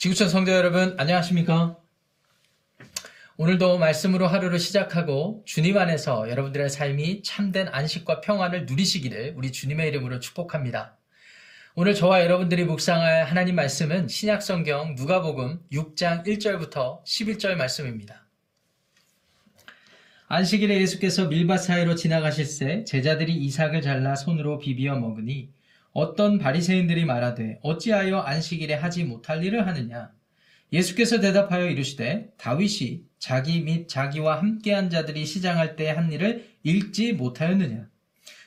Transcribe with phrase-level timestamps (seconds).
[0.00, 1.76] 지구촌 성도 여러분, 안녕하십니까?
[3.36, 10.18] 오늘도 말씀으로 하루를 시작하고 주님 안에서 여러분들의 삶이 참된 안식과 평안을 누리시기를 우리 주님의 이름으로
[10.18, 10.96] 축복합니다.
[11.74, 18.24] 오늘 저와 여러분들이 묵상할 하나님 말씀은 신약성경 누가복음 6장 1절부터 11절 말씀입니다.
[20.28, 25.50] 안식일에 예수께서 밀밭 사이로 지나가실새 제자들이 이삭을 잘라 손으로 비비어 먹으니
[25.92, 30.12] 어떤 바리새인들이 말하되 어찌하여 안식일에 하지 못할 일을 하느냐?
[30.72, 37.88] 예수께서 대답하여 이르시되 다윗이 자기 및 자기와 함께한 자들이 시장할 때 한 일을 읽지 못하였느냐?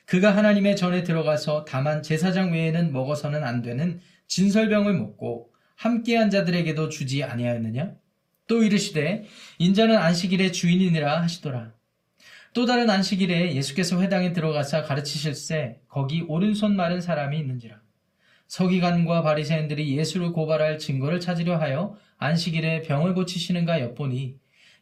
[0.05, 7.23] 그가 하나님의 전에 들어가서 다만 제사장 외에는 먹어서는 안 되는 진설병을 먹고 함께한 자들에게도 주지
[7.23, 7.93] 아니하였느냐?
[8.47, 9.25] 또 이르시되
[9.59, 11.73] 인자는 안식일의 주인이니라 하시더라
[12.53, 17.81] 또 다른 안식일에 예수께서 회당에 들어가사 가르치실새 거기 오른손 마른 사람이 있는지라.
[18.47, 24.35] 서기관과 바리새인들이 예수를 고발할 증거를 찾으려 하여 안식일에 병을 고치시는가 엿보니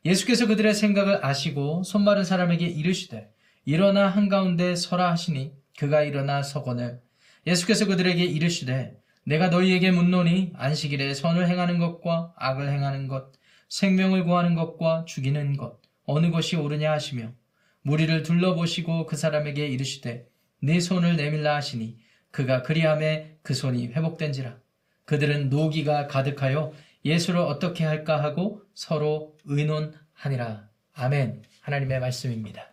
[0.04, 3.30] 예수께서 그들의 생각을 아시고 손 마른 사람에게 이르시되
[3.64, 7.00] 일어나 한가운데 서라 하시니 그가 일어나 서거늘
[7.48, 13.32] 예수께서 그들에게 이르시되 내가 너희에게 묻노니 안식일에 선을 행하는 것과 악을 행하는 것
[13.70, 17.32] 생명을 구하는 것과 죽이는 것 어느 것이 옳으냐 하시며
[17.84, 20.28] 무리를 둘러보시고 그 사람에게 이르시되
[20.62, 21.98] 네 손을 내밀라 하시니
[22.32, 24.58] 그가 그리함에 그 손이 회복된지라
[25.06, 32.68] 그들은 노기가 가득하여 예수를 어떻게 할까 하고 서로 의논하니라 아멘 하나님의 말씀입니다.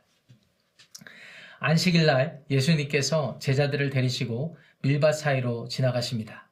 [1.61, 6.48] 안식일 날 예수님께서 제자들을 데리시고 밀밭 사이로 지나가십니다.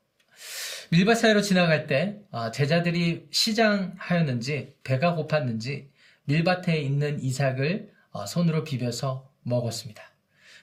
[0.91, 5.89] 밀밭 사이로 지나갈 때 아, 제자들이 시장하였는지 배가 고팠는지
[6.25, 10.03] 밀밭에 있는 이삭을 어, 손으로 비벼서 먹었습니다.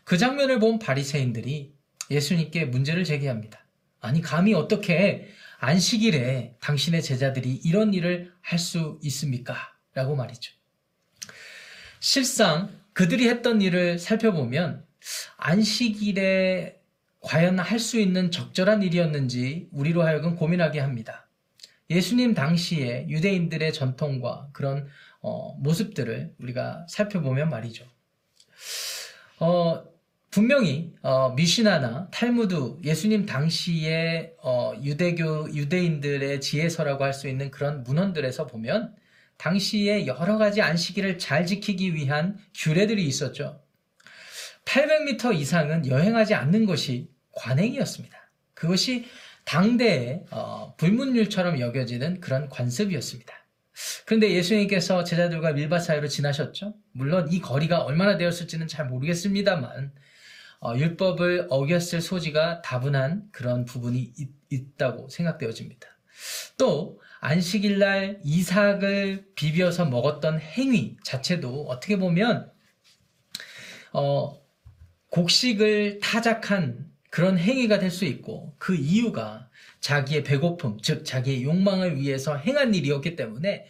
[0.04, 1.76] 그 장면을 본 바리새인들이
[2.10, 3.64] 예수님께 문제를 제기합니다.
[4.02, 9.56] 아니 감히 어떻게 안식일에 당신의 제자들이 이런 일을 할 수 있습니까?
[9.94, 10.52] 라고 말이죠.
[12.00, 14.86] 실상 그들이 했던 일을 살펴보면
[15.38, 16.80] 안식일에
[17.22, 21.30] 과연 할 수 있는 적절한 일이었는지 우리로 하여금 고민하게 합니다.
[21.90, 24.88] 예수님 당시에 유대인들의 전통과 그런
[25.24, 27.86] 어, 모습들을 우리가 살펴보면 말이죠.
[29.40, 29.84] 어,
[30.30, 38.48] 분명히 어, 미시나나 탈무드 예수님 당시의 어, 유대교 유대인들의 지혜서라고 할 수 있는 그런 문헌들에서
[38.48, 38.96] 보면
[39.38, 43.62] 당시에 여러 가지 안식일을 잘 지키기 위한 규례들이 있었죠.
[44.66, 48.18] 800m 이상은 여행하지 않는 것이 관행이었습니다.
[48.54, 49.06] 그것이
[49.46, 53.43] 당대의 어, 불문율처럼 여겨지는 그런 관습이었습니다.
[54.06, 56.76] 그런데 예수님께서 제자들과 밀밭 사이로 지나셨죠.
[56.92, 59.94] 물론 이 거리가 얼마나 되었을지는 잘 모르겠습니다만
[60.62, 64.14] 어, 율법을 어겼을 소지가 다분한 그런 부분이
[64.50, 65.88] 있, 다고 생각되어집니다.
[66.58, 72.52] 또 안식일 날 이삭을 비벼서 먹었던 행위 자체도 어떻게 보면
[73.92, 74.40] 어,
[75.10, 79.48] 곡식을 타작한 그런 행위가 될 수 있고 그 이유가
[79.82, 83.68] 자기의 배고픔, 즉 자기의 욕망을 위해서 행한 일이었기 때문에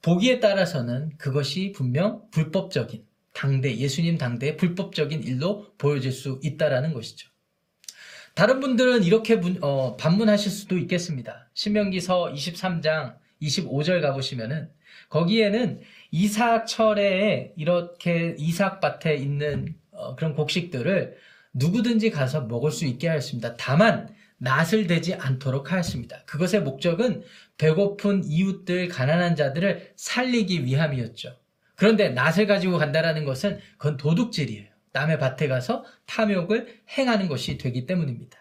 [0.00, 7.28] 보기에 따라서는 그것이 분명 불법적인 당대 예수님 당대의 불법적인 일로 보여질 수 있다라는 것이죠.
[8.34, 11.50] 다른 분들은 이렇게 문, 어, 반문하실 수도 있겠습니다.
[11.54, 14.70] 신명기서 23장 25절 가보시면은
[15.08, 15.80] 거기에는
[16.12, 23.56] 이삭철에 이렇게 이삭밭에 있는 어, 그런 곡식들을 누구든지 가서 먹을 수 있게 하였습니다.
[23.56, 26.24] 다만 낯을 대지 않도록 하였습니다.
[26.26, 27.22] 그것의 목적은
[27.56, 31.36] 배고픈 이웃들, 가난한 자들을 살리기 위함이었죠.
[31.76, 34.68] 그런데 낯을 가지고 간다라는 것은 그건 도둑질이에요.
[34.92, 38.38] 남의 밭에 가서 탐욕을 행하는 것이 되기 때문입니다.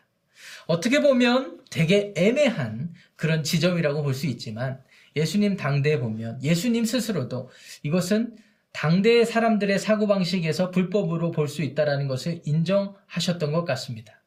[0.68, 4.82] 어떻게 보면 되게 애매한 그런 지점이라고 볼 수 있지만
[5.16, 7.50] 예수님 당대에 보면 예수님 스스로도
[7.84, 8.36] 이것은
[8.74, 14.22] 당대의 사람들의 사고방식에서 불법으로 볼 수 있다는 것을 인정하셨던 것 같습니다.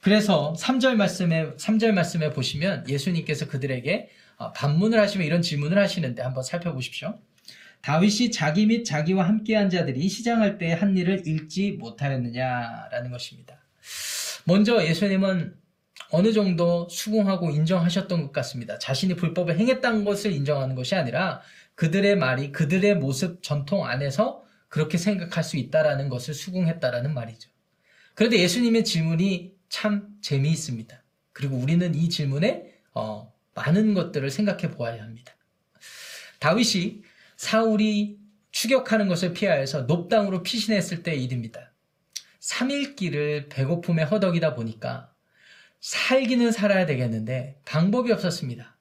[0.00, 6.42] 그래서 3절 말씀에 3절 말씀에 보시면 예수님께서 그들에게 어, 반문을 하시면 이런 질문을 하시는데 한번
[6.42, 7.18] 살펴보십시오.
[7.82, 13.60] 다윗이 자기 및 자기와 함께한 자들이 시장할 때 한 일을 읽지 못하였느냐라는 것입니다.
[14.44, 15.54] 먼저 예수님은
[16.10, 18.78] 어느 정도 수긍하고 인정하셨던 것 같습니다.
[18.78, 21.40] 자신이 불법을 행했다는 것을 인정하는 것이 아니라
[21.74, 27.50] 그들의 말이 그들의 모습 전통 안에서 그렇게 생각할 수 있다라는 것을 수긍했다라는 말이죠.
[28.14, 31.02] 그런데 예수님의 질문이 참 재미있습니다.
[31.32, 35.34] 그리고 우리는 이 질문에 어, 많은 것들을 생각해 보아야 합니다.
[36.38, 37.02] 다윗이
[37.36, 38.18] 사울이
[38.52, 41.72] 추격하는 것을 피하여서 높당으로 피신했을 때의 일입니다.
[42.40, 45.12] 3일 길을 배고픔에 허덕이다 보니까
[45.80, 48.73] 살기는 살아야 되겠는데 방법이 없었습니다.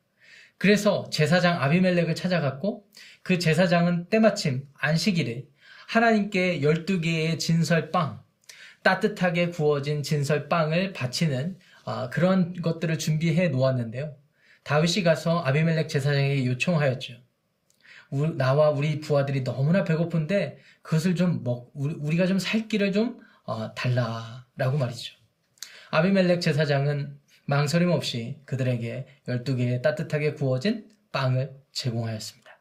[0.64, 2.86] 그래서 제사장 아비멜렉을 찾아갔고
[3.22, 5.44] 그 제사장은 때마침 안식일에
[5.90, 8.24] 하나님께 12개의 진설빵,
[8.82, 14.16] 따뜻하게 구워진 진설빵을 바치는 아, 그런 것들을 준비해 놓았는데요.
[14.64, 17.16] 다윗이 가서 아비멜렉 제사장에게 요청하였죠.
[18.38, 24.78] 나와 우리 부하들이 너무나 배고픈데 그것을 좀 먹, 우리 가 좀살 길을 좀 어, 달라라고
[24.78, 25.14] 말이죠.
[25.90, 32.60] 아비멜렉 제사장은 망설임 없이 그들에게 12개의 따뜻하게 구워진 빵을 제공하였습니다.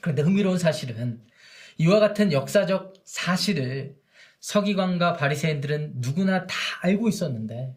[0.00, 1.20] 그런데 흥미로운 사실은
[1.78, 3.96] 이와 같은 역사적 사실을
[4.40, 7.74] 서기관과 바리새인들은 누구나 다 알고 있었는데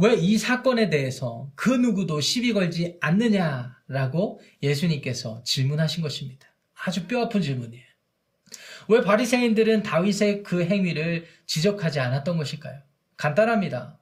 [0.00, 6.46] 왜 이 사건에 대해서 그 누구도 시비 걸지 않느냐라고 예수님께서 질문하신 것입니다.
[6.84, 7.84] 아주 뼈아픈 질문이에요.
[8.88, 12.80] 왜 바리새인들은 다윗의 그 행위를 지적하지 않았던 것일까요?
[13.16, 13.97] 간단합니다.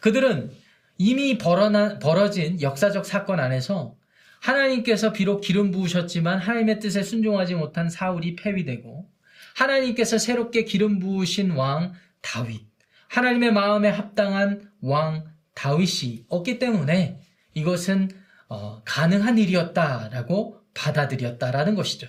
[0.00, 0.50] 그들은
[0.98, 3.96] 이미 벌어진 역사적 사건 안에서
[4.40, 9.08] 하나님께서 비록 기름 부으셨지만 하나님의 뜻에 순종하지 못한 사울이 폐위되고
[9.54, 12.62] 하나님께서 새롭게 기름 부으신 왕 다윗,
[13.08, 15.24] 하나님의 마음에 합당한 왕
[15.54, 17.20] 다윗이 없기 때문에
[17.54, 18.10] 이것은
[18.48, 22.08] 어, 가능한 일이었다라고 받아들였다라는 것이죠.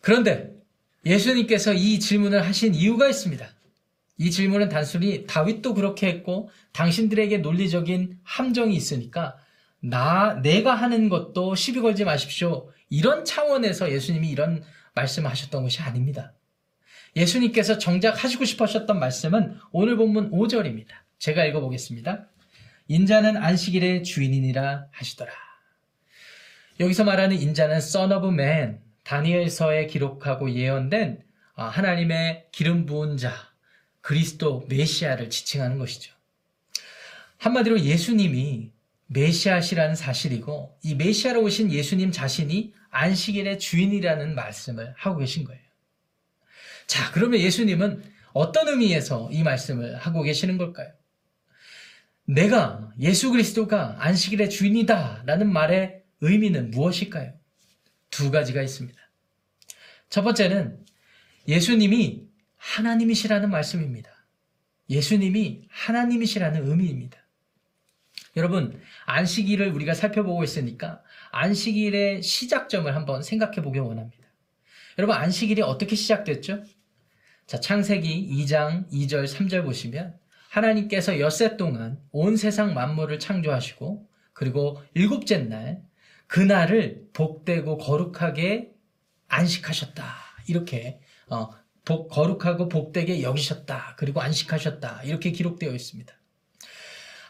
[0.00, 0.52] 그런데
[1.04, 3.48] 예수님께서 이 질문을 하신 이유가 있습니다.
[4.18, 9.36] 이 질문은 단순히 다윗도 그렇게 했고 당신들에게 논리적인 함정이 있으니까
[9.80, 12.68] 나 내가 하는 것도 시비 걸지 마십시오.
[12.90, 16.32] 이런 차원에서 예수님이 이런 말씀을 하셨던 것이 아닙니다.
[17.14, 20.88] 예수님께서 정작 하시고 싶으셨던 말씀은 오늘 본문 5절입니다.
[21.18, 22.26] 제가 읽어보겠습니다.
[22.88, 25.30] 인자는 안식일의 주인이니라 하시더라.
[26.80, 31.22] 여기서 말하는 인자는 son of man, 다니엘서에 기록하고 예언된
[31.54, 33.32] 아, 하나님의 기름 부은 자,
[34.08, 36.14] 그리스도 메시아를 지칭하는 것이죠.
[37.36, 38.72] 한마디로 예수님이
[39.08, 45.60] 메시아시라는 사실이고 이 메시아로 오신 예수님 자신이 안식일의 주인이라는 말씀을 하고 계신 거예요.
[46.86, 48.02] 자, 그러면 예수님은
[48.32, 50.90] 어떤 의미에서 이 말씀을 하고 계시는 걸까요?
[52.24, 57.34] 내가 예수 그리스도가 안식일의 주인이다 라는 말의 의미는 무엇일까요?
[58.08, 58.98] 두 가지가 있습니다.
[60.08, 60.82] 첫 번째는
[61.46, 62.27] 예수님이
[62.58, 64.10] 하나님이시라는 말씀입니다.
[64.90, 67.18] 예수님이 하나님이시라는 의미입니다.
[68.36, 71.02] 여러분, 안식일을 우리가 살펴보고 있으니까
[71.32, 74.28] 안식일의 시작점을 한번 생각해 보기 원합니다.
[74.98, 76.62] 여러분, 안식일이 어떻게 시작됐죠?
[77.46, 80.18] 자, 창세기 2장 2절 3절 보시면
[80.50, 85.82] 하나님께서 엿새 동안 온 세상 만물을 창조하시고 그리고 일곱째 날
[86.26, 88.70] 그날을 복되고 거룩하게
[89.28, 90.04] 안식하셨다.
[90.46, 91.50] 이렇게 어,
[91.88, 93.94] 복, 거룩하고 복되게 여기셨다.
[93.96, 95.04] 그리고 안식하셨다.
[95.04, 96.12] 이렇게 기록되어 있습니다.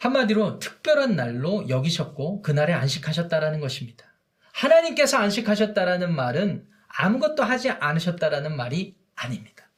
[0.01, 4.13] 한마디로 특별한 날로 여기셨고 그날에 안식하셨다라는 것입니다.
[4.51, 9.71] 하나님께서 안식하셨다라는 말은 아무것도 하지 않으셨다라는 말이 아닙니다.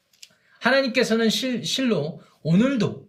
[0.61, 3.07] 하나님께서는 실, 실로 오늘도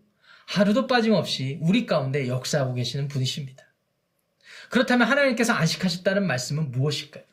[0.48, 3.64] 하루도 빠짐없이 우리 가운데 역사하고 계시는 분이십니다.
[4.70, 7.24] 그렇다면 하나님께서 안식하셨다는 말씀은 무엇일까요?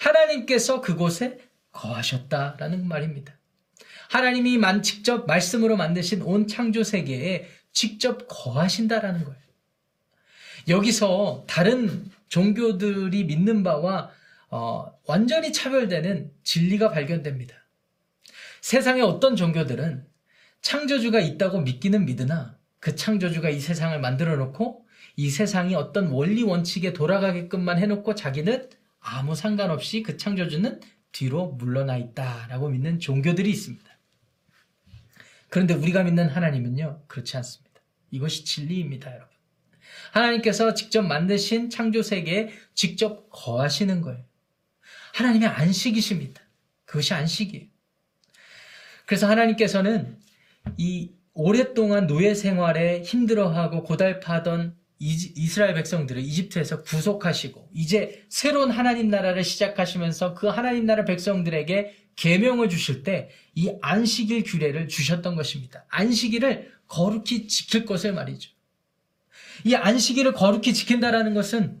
[0.00, 1.38] 하나님께서 그곳에
[1.70, 3.38] 거하셨다라는 말입니다.
[4.10, 9.38] 하나님이 만 직접 말씀으로 만드신 온 창조 세계에 직접 거하신다라는 거예요.
[10.68, 14.10] 여기서 다른 종교들이 믿는 바와
[14.50, 17.54] 어, 완전히 차별되는 진리가 발견됩니다.
[18.60, 20.06] 세상의 어떤 종교들은
[20.62, 24.86] 창조주가 있다고 믿기는 믿으나 그 창조주가 이 세상을 만들어 놓고
[25.16, 30.80] 이 세상이 어떤 원리 원칙에 돌아가게끔만 해놓고 자기는 아무 상관없이 그 창조주는
[31.12, 33.84] 뒤로 물러나 있다라고 믿는 종교들이 있습니다.
[35.54, 37.80] 그런데 우리가 믿는 하나님은요, 그렇지 않습니다.
[38.10, 39.28] 이것이 진리입니다, 여러분.
[40.10, 44.24] 하나님께서 직접 만드신 창조 세계에 직접 거하시는 거예요.
[45.14, 46.42] 하나님의 안식이십니다.
[46.86, 47.66] 그것이 안식이에요.
[49.06, 50.18] 그래서 하나님께서는
[50.76, 60.34] 이 오랫동안 노예 생활에 힘들어하고 고달파던 이스라엘 백성들을 이집트에서 구속하시고 이제 새로운 하나님 나라를 시작하시면서
[60.34, 65.84] 그 하나님 나라 백성들에게 계명을 주실 때 이 안식일 규례를 주셨던 것입니다.
[65.88, 68.50] 안식일을 거룩히 지킬 것을 말이죠.
[69.64, 71.80] 이 안식일을 거룩히 지킨다라는 것은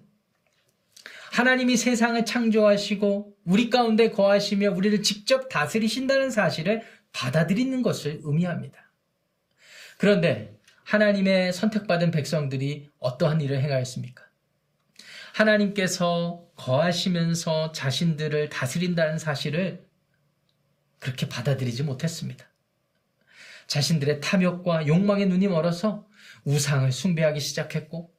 [1.32, 8.92] 하나님이 세상을 창조하시고 우리 가운데 거하시며 우리를 직접 다스리신다는 사실을 받아들이는 것을 의미합니다.
[9.98, 10.53] 그런데
[10.84, 14.24] 하나님의 선택받은 백성들이 어떠한 일을 행하였습니까?
[15.32, 19.84] 하나님께서 거하시면서 자신들을 다스린다는 사실을
[21.00, 22.46] 그렇게 받아들이지 못했습니다.
[23.66, 26.06] 자신들의 탐욕과 욕망의 눈이 멀어서
[26.44, 28.12] 우상을 숭배하기 시작했고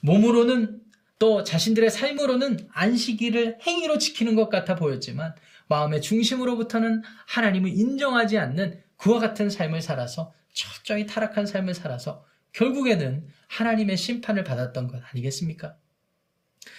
[0.00, 0.80] 몸으로는
[1.18, 5.34] 또 자신들의 삶으로는 안식일을 행위로 지키는 것 같아 보였지만
[5.66, 13.96] 마음의 중심으로부터는 하나님을 인정하지 않는 그와 같은 삶을 살아서 철저히 타락한 삶을 살아서 결국에는 하나님의
[13.96, 15.76] 심판을 받았던 것 아니겠습니까?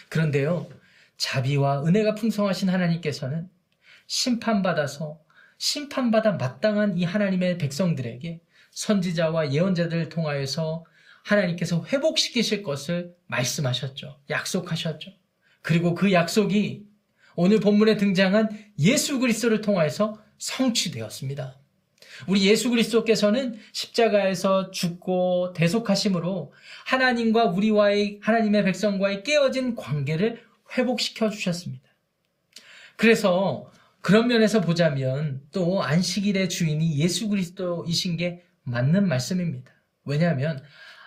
[0.10, 0.70] 그런데요,
[1.16, 3.50] 자비와 은혜가 풍성하신 하나님께서는
[4.08, 5.22] 심판받아서
[5.58, 10.84] 심판받아 마땅한 이 하나님의 백성들에게 선지자와 예언자들을 통하여서
[11.24, 14.20] 하나님께서 회복시키실 것을 말씀하셨죠.
[14.30, 15.12] 약속하셨죠.
[15.62, 16.86] 그리고 그 약속이
[17.36, 21.60] 오늘 본문에 등장한 예수 그리스도를 통하여서 성취되었습니다.
[22.28, 26.54] 우리 예수 그리스도께서는 십자가에서 죽고 대속하심으로
[26.86, 30.44] 하나님과 우리와의 하나님의 백성과의 깨어진 관계를
[30.78, 31.90] 회복시켜 주셨습니다.
[32.96, 33.72] 그래서
[34.02, 39.72] 그런 면에서 보자면 또 안식일의 주인이 예수 그리스도이신 게 맞는 말씀입니다.
[40.06, 40.64] 왜냐하면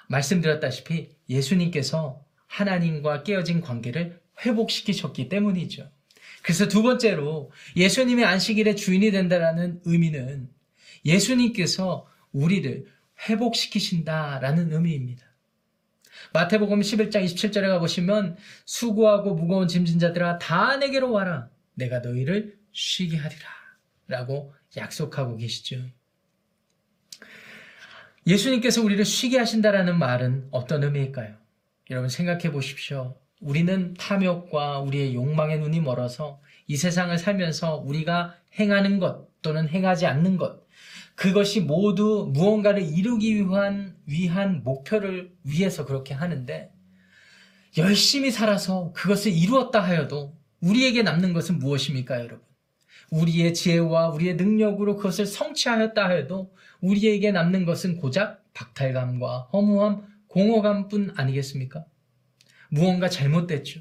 [0.08, 5.90] 말씀드렸다시피 예수님께서 하나님과 깨어진 관계를 회복시키셨기 때문이죠.
[6.42, 10.50] 그래서 두 번째로 예수님의 안식일의 주인이 된다라는 의미는
[11.04, 12.86] 예수님께서 우리를
[13.28, 15.26] 회복시키신다라는 의미입니다.
[16.32, 23.48] 마태복음 11장 27절에 가보시면 수고하고 무거운 짐진 자들아 다 내게로 와라 내가 너희를 쉬게 하리라
[24.08, 25.82] 라고 약속하고 계시죠.
[28.26, 31.36] 예수님께서 우리를 쉬게 하신다라는 말은 어떤 의미일까요?
[31.90, 33.16] 여러분 생각해 보십시오.
[33.40, 40.36] 우리는 탐욕과 우리의 욕망의 눈이 멀어서 이 세상을 살면서 우리가 행하는 것 또는 행하지 않는
[40.36, 40.62] 것
[41.14, 46.72] 그것이 모두 무언가를 이루기 위한 위한 목표를 위해서 그렇게 하는데
[47.78, 52.40] 열심히 살아서 그것을 이루었다 하여도 우리에게 남는 것은 무엇입니까, 여러분?
[53.10, 61.84] 우리의 지혜와 우리의 능력으로 그것을 성취하였다 해도 우리에게 남는 것은 고작 박탈감과 허무함, 공허감뿐 아니겠습니까?
[62.70, 63.80] 무언가 잘못됐죠.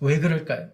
[0.00, 0.70] 왜 그럴까요?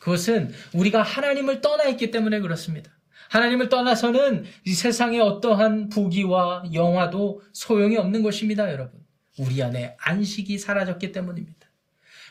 [0.00, 2.97] 그것은 우리가 하나님을 떠나 있기 때문에 그렇습니다.
[3.28, 9.00] 하나님을 떠나서는 이 세상의 어떠한 부귀와 영화도 소용이 없는 것입니다, 여러분.
[9.38, 11.68] 우리 안에 안식이 사라졌기 때문입니다.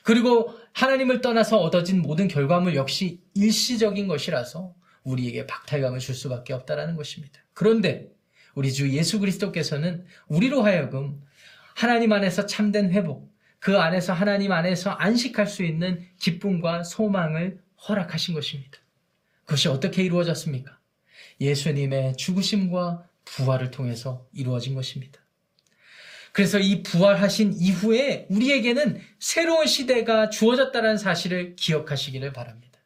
[0.04, 4.74] 그리고 하나님을 떠나서 얻어진 모든 결과물 역시 일시적인 것이라서
[5.04, 7.42] 우리에게 박탈감을 줄 수밖에 없다라는 것입니다.
[7.54, 8.10] 그런데
[8.56, 11.22] 우리 주 예수 그리스도께서는 우리로 하여금
[11.76, 18.80] 하나님 안에서 참된 회복, 그 안에서 하나님 안에서 안식할 수 있는 기쁨과 소망을 허락하신 것입니다.
[19.46, 20.77] 그것이 어떻게 이루어졌습니까?
[21.40, 25.20] 예수님의 죽으심과 부활을 통해서 이루어진 것입니다.
[26.32, 32.80] 그래서 이 부활하신 이후에 우리에게는 새로운 시대가 주어졌다는 사실을 기억하시기를 바랍니다.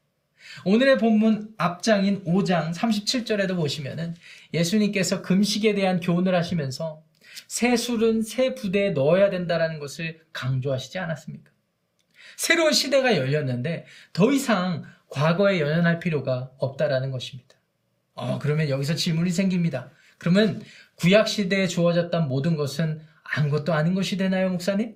[0.65, 4.15] 오늘의 본문 앞장인 5장 37절에도 보시면은
[4.53, 7.03] 예수님께서 금식에 대한 교훈을 하시면서
[7.47, 11.51] 새 술은 새 부대에 넣어야 된다는 것을 강조하시지 않았습니까?
[12.37, 17.55] 새로운 시대가 열렸는데 더 이상 과거에 연연할 필요가 없다라는 것입니다.
[18.13, 19.91] 어, 그러면 여기서 질문이 생깁니다.
[20.17, 20.61] 그러면
[20.95, 24.95] 구약 시대에 주어졌던 모든 것은 아무것도 아닌 것이 되나요, 목사님?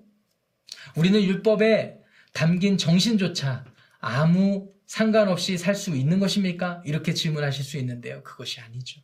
[0.96, 1.98] 우리는 율법에
[2.34, 3.66] 담긴 정신조차
[4.00, 6.82] 아무 상관없이 살 수 있는 것입니까?
[6.86, 8.22] 이렇게 질문하실 수 있는데요.
[8.24, 9.02] 그것이 아니죠.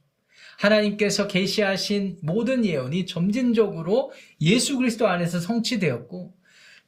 [0.60, 6.36] 하나님께서 계시하신 모든 예언이 점진적으로 예수 그리스도 안에서 성취되었고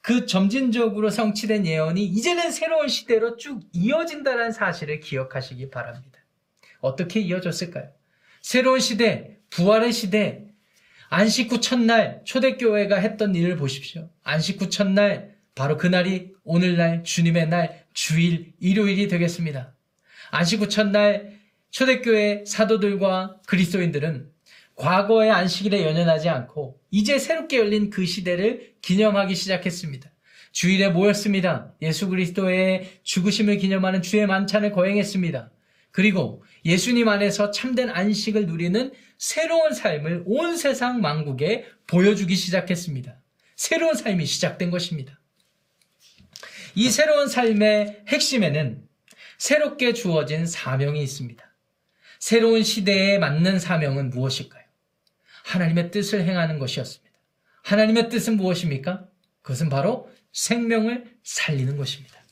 [0.02, 6.20] 그 점진적으로 성취된 예언이 이제는 새로운 시대로 쭉 이어진다는 사실을 기억하시기 바랍니다.
[6.84, 7.90] 어떻게 이어졌을까요?
[8.42, 10.44] 새로운 시대, 부활의 시대,
[11.10, 14.10] 안식 후 첫날 초대교회가 했던 일을 보십시오.
[14.24, 19.74] 안식 후 첫날 바로 그날이 오늘날 주님의 날 주일 일요일이 되겠습니다.
[20.32, 21.40] 안식 후 첫날
[21.72, 24.30] 초대교회 사도들과 그리스도인들은
[24.76, 30.12] 과거의 안식일에 연연하지 않고 이제 새롭게 열린 그 시대를 기념하기 시작했습니다.
[30.52, 31.74] 주일에 모였습니다.
[31.82, 35.52] 예수 그리스도의 죽으심을 기념하는 주의 만찬을 거행했습니다.
[35.94, 43.16] 그리고 예수님 안에서 참된 안식을 누리는 새로운 삶을 온 세상 만국에 보여주기 시작했습니다.
[43.56, 45.20] 새로운 삶이 시작된 것입니다.
[46.74, 48.84] 이 새로운 삶의 핵심에는
[49.38, 51.44] 새롭게 주어진 사명이 있습니다.
[52.20, 54.64] 새로운 시대에 맞는 사명은 무엇일까요?
[55.44, 57.16] 하나님의 뜻을 행하는 것이었습니다.
[57.62, 59.06] 하나님의 뜻은 무엇입니까?
[59.44, 62.23] 그것은 바로 생명을 살리는 것입니다.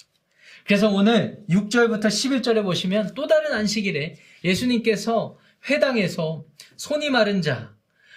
[0.65, 5.37] 그래서 오늘 6절부터 11절에 보시면 또 다른 안식일에 예수님께서
[5.69, 6.45] 회당에서
[6.77, 7.75] 손이 마른 자,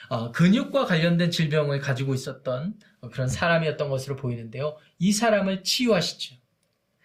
[0.09, 2.75] 어, 근육과 관련된 질병을 가지고 있었던
[3.13, 4.77] 그런 사람이었던 것으로 보이는데요.
[4.99, 6.37] 이 사람을 치유하시죠.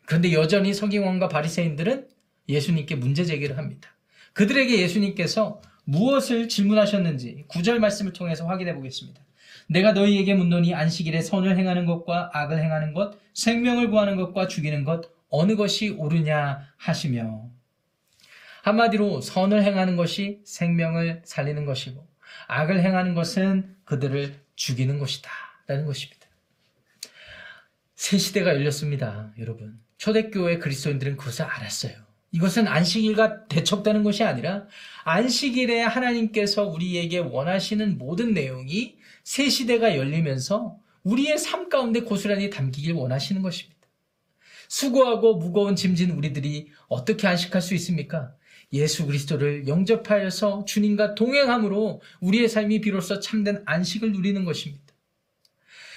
[0.05, 2.07] 그런데 여전히 서기관과 바리새인들은
[2.47, 3.95] 예수님께 문제 제기를 합니다.
[4.33, 9.21] 그들에게 예수님께서 무엇을 질문하셨는지 구절 말씀을 통해서 확인해 보겠습니다.
[9.67, 15.11] 내가 너희에게 묻노니 안식일에 선을 행하는 것과 악을 행하는 것, 생명을 구하는 것과 죽이는 것,
[15.29, 17.49] 어느 것이 옳으냐 하시며.
[18.63, 22.05] 한마디로 선을 행하는 것이 생명을 살리는 것이고,
[22.47, 25.29] 악을 행하는 것은 그들을 죽이는 것이다.
[25.67, 26.27] 라는 것입니다.
[27.95, 29.79] 새 시대가 열렸습니다, 여러분.
[29.97, 31.93] 초대교회 그리스도인들은 그것을 알았어요.
[32.31, 34.65] 이것은 안식일과 대척되는 것이 아니라
[35.03, 43.41] 안식일에 하나님께서 우리에게 원하시는 모든 내용이 새 시대가 열리면서 우리의 삶 가운데 고스란히 담기길 원하시는
[43.41, 43.78] 것입니다.
[44.69, 48.33] 수고하고 무거운 짐진 우리들이 어떻게 안식할 수 있습니까?
[48.71, 54.93] 예수 그리스도를 영접하여서 주님과 동행함으로 우리의 삶이 비로소 참된 안식을 누리는 것입니다.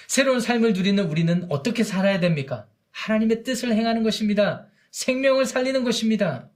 [0.07, 2.67] 새로운 삶을 누리는 우리는 어떻게 살아야 됩니까?
[2.91, 4.67] 하나님의 뜻을 행하는 것입니다.
[4.91, 6.49] 생명을 살리는 것입니다.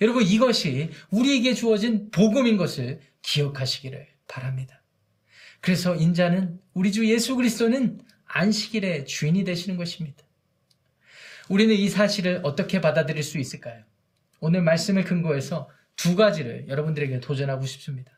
[0.00, 4.82] 여러분 이것이 우리에게 주어진 복음인 것을 기억하시기를 바랍니다.
[5.60, 10.24] 그래서 인자는 우리 주 예수 그리스도는 안식일의 주인이 되시는 것입니다.
[11.50, 13.82] 우리는 이 사실을 어떻게 받아들일 수 있을까요?
[14.38, 18.12] 오늘 말씀을 근거해서 두 가지를 여러분들에게 도전하고 싶습니다.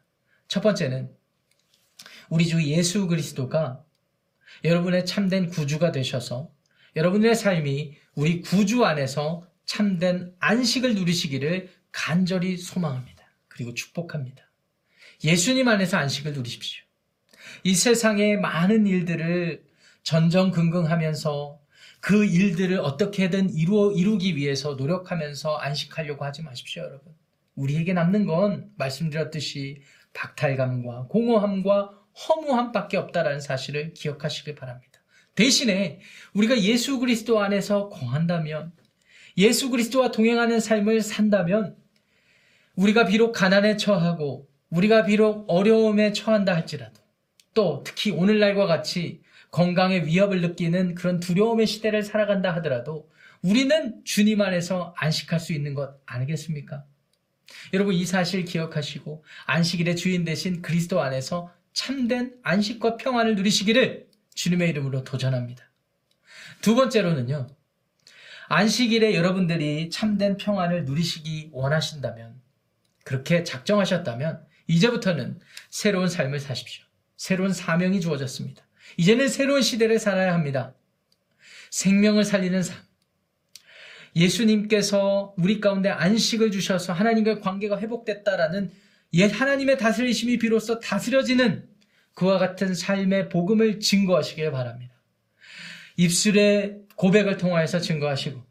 [0.49, 1.11] 첫 번째는
[2.29, 3.83] 우리 주 예수 그리스도가
[4.65, 6.51] 여러분의 참된 구주가 되셔서
[6.95, 13.25] 여러분의 삶이 우리 구주 안에서 참된 안식을 누리시기를 간절히 소망합니다.
[13.49, 14.45] 그리고 축복합니다.
[15.25, 16.85] 예수님 안에서 안식을 누리십시오.
[17.65, 19.65] 이 세상의 많은 일들을
[20.03, 21.62] 전전긍긍하면서
[22.03, 27.15] 그 일들을 어떻게든 이루, 이루기 위해서 노력하면서 안식하려고 하지 마십시오, 여러분.
[27.55, 29.83] 우리에게 남는 건 말씀드렸듯이
[30.13, 31.97] 박탈감과 공허함과
[32.29, 35.01] 허무함밖에 없다라는 사실을 기억하시길 바랍니다.
[35.37, 36.01] 대신에
[36.35, 38.73] 우리가 예수 그리스도 안에서 거한다면
[39.39, 41.77] 예수 그리스도와 동행하는 삶을 산다면
[42.75, 47.01] 우리가 비록 가난에 처하고 우리가 비록 어려움에 처한다 할지라도
[47.55, 49.22] 또 특히 오늘날과 같이
[49.53, 53.09] 건강의 위협을 느끼는 그런 두려움의 시대를 살아간다 하더라도
[53.43, 56.85] 우리는 주님 안에서 안식할 수 있는 것 아니겠습니까?
[57.75, 65.05] 여러분 이 사실 기억하시고 안식일의 주인 대신 그리스도 안에서 참된 안식과 평안을 누리시기를 주님의 이름으로
[65.05, 65.71] 도전합니다.
[66.63, 67.49] 두 번째로는요.
[68.49, 72.41] 안식일에 여러분들이 참된 평안을 누리시기 원하신다면
[73.05, 76.85] 그렇게 작정하셨다면 이제부터는 새로운 삶을 사십시오.
[77.17, 78.65] 새로운 사명이 주어졌습니다.
[78.97, 80.75] 이제는 새로운 시대를 살아야 합니다.
[81.71, 82.77] 생명을 살리는 삶.
[84.15, 88.71] 예수님께서 우리 가운데 안식을 주셔서 하나님과 관계가 회복됐다라는
[89.15, 91.67] 옛 하나님의 다스리심이 비로소 다스려지는
[92.15, 94.93] 그와 같은 삶의 복음을 증거하시길 바랍니다.
[95.97, 98.43] 입술의 고백을 통하여서 증거하시고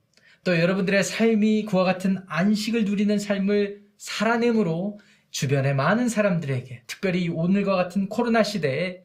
[0.44, 8.10] 또 여러분들의 삶이 그와 같은 안식을 누리는 삶을 살아내므로 주변의 많은 사람들에게 특별히 오늘과 같은
[8.10, 9.04] 코로나 시대에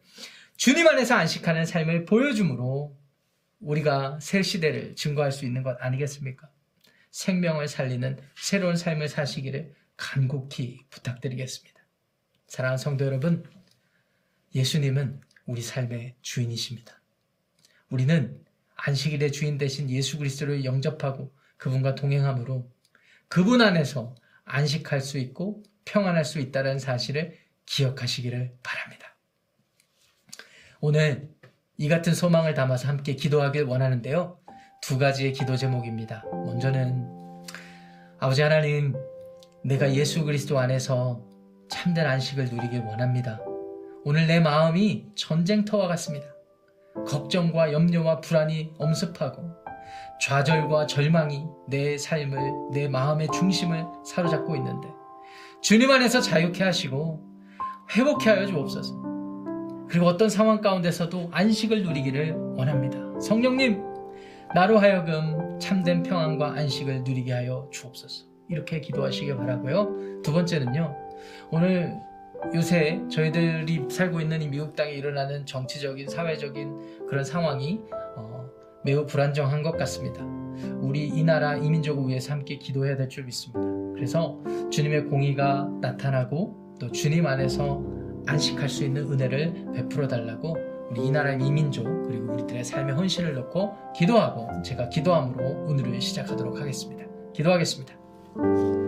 [0.56, 2.96] 주님 안에서 안식하는 삶을 보여주므로
[3.60, 6.50] 우리가 새 시대를 증거할 수 있는 것 아니겠습니까?
[7.10, 11.80] 생명을 살리는 새로운 삶을 사시기를 간곡히 부탁드리겠습니다.
[12.48, 13.44] 사랑하는 성도 여러분,
[14.54, 17.00] 예수님은 우리 삶의 주인이십니다.
[17.90, 18.42] 우리는
[18.76, 22.70] 안식일의 주인 대신 예수 그리스도를 영접하고 그분과 동행함으로
[23.28, 24.14] 그분 안에서
[24.44, 29.15] 안식할 수 있고 평안할 수 있다는 사실을 기억하시기를 바랍니다.
[30.88, 31.28] 오늘
[31.78, 34.38] 이 같은 소망을 담아서 함께 기도하길 원하는데요.
[34.80, 36.22] 두 가지의 기도 제목입니다.
[36.30, 37.08] 먼저는
[38.20, 38.94] 아버지 하나님,
[39.64, 41.24] 내가 예수 그리스도 안에서
[41.68, 43.40] 참된 안식을 누리길 원합니다.
[44.04, 46.28] 오늘 내 마음이 전쟁터와 같습니다.
[47.04, 49.42] 걱정과 염려와 불안이 엄습하고
[50.20, 52.38] 좌절과 절망이 내 삶을,
[52.72, 54.86] 내 마음의 중심을 사로잡고 있는데
[55.62, 57.26] 주님 안에서 자유케 하시고
[57.90, 59.05] 회복케 하여 주옵소서.
[59.88, 62.98] 그리고 어떤 상황 가운데서도 안식을 누리기를 원합니다.
[63.20, 63.82] 성령님,
[64.54, 68.26] 나로 하여금 참된 평안과 안식을 누리게 하여 주옵소서.
[68.48, 70.22] 이렇게 기도하시길 바라고요.
[70.22, 70.94] 두 번째는요.
[71.50, 71.94] 오늘
[72.54, 77.80] 요새 저희들이 살고 있는 이 미국 땅에 일어나는 정치적인 사회적인 그런 상황이
[78.16, 78.44] 어,
[78.84, 80.24] 매우 불안정한 것 같습니다.
[80.80, 83.60] 우리 이 나라 이민족을 위해서 함께 기도해야 될 줄 믿습니다.
[83.94, 87.82] 그래서 주님의 공의가 나타나고 또 주님 안에서
[88.26, 90.56] 안식할 수 있는 은혜를 베풀어 달라고
[90.90, 97.04] 우리 이 나라의 이민족 그리고 우리들의 삶의 헌신을 넣고 기도하고 제가 기도함으로 오늘을 시작하도록 하겠습니다.
[97.32, 98.85] 기도하겠습니다.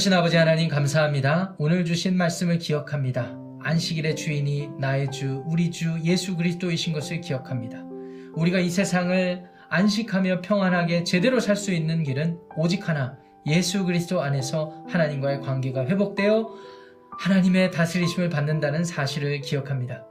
[0.00, 1.54] 거룩하신 아버지 하나님 감사합니다.
[1.58, 3.36] 오늘 주신 말씀을 기억합니다.
[3.62, 7.82] 안식일의 주인이 나의 주, 우리 주 예수 그리스도이신 것을 기억합니다.
[8.34, 14.84] 우리가 이 세상을 안식하며 평안하게 제대로 살 수 있는 길은 오직 하나, 예수 그리스도 안에서
[14.88, 16.48] 하나님과의 관계가 회복되어
[17.18, 20.06] 하나님의 다스리심을 받는다는 사실을 기억합니다.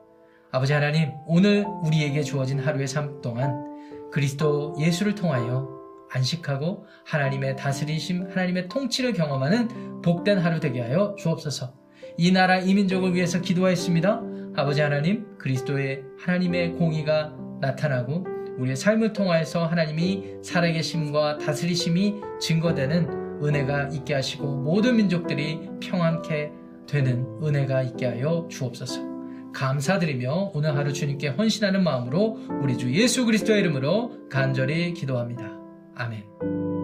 [0.51, 5.78] 아버지 하나님, 오늘 우리에게 주어진 하루의 삶 동안 그리스도 예수를 통하여
[6.11, 11.73] 안식하고 하나님의 다스리심, 하나님의 통치를 경험하는 복된 하루 되게 하여 주옵소서.
[12.17, 14.21] 이 나라 이민족을 위해서 기도하였습니다.
[14.55, 18.25] 아버지 하나님, 그리스도의 하나님의 공의가 나타나고
[18.57, 26.51] 우리의 삶을 통하여서 하나님이 살아계심과 다스리심이 증거되는 은혜가 있게 하시고 모든 민족들이 평안케
[26.87, 29.07] 되는 은혜가 있게 하여 주옵소서.
[29.53, 35.58] 감사드리며 오늘 하루 주님께 헌신하는 마음으로 우리 주 예수 그리스도의 이름으로 간절히 기도합니다.
[35.99, 36.78] 아멘.